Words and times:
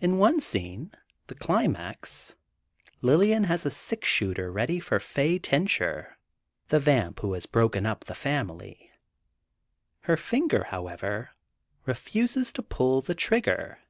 In 0.00 0.16
one 0.16 0.40
scene, 0.40 0.90
the 1.26 1.34
climax, 1.34 2.34
Lillian 3.02 3.44
has 3.44 3.66
a 3.66 3.70
sixshooter 3.70 4.50
ready 4.50 4.80
for 4.80 4.98
Fay 4.98 5.38
Tincher, 5.38 6.16
the 6.68 6.80
vamp 6.80 7.20
who 7.20 7.34
has 7.34 7.44
broken 7.44 7.84
up 7.84 8.04
the 8.04 8.14
family. 8.14 8.90
Her 10.04 10.16
finger, 10.16 10.64
however, 10.70 11.32
refuses 11.84 12.52
to 12.52 12.62
pull 12.62 13.02
the 13.02 13.14
trigger. 13.14 13.80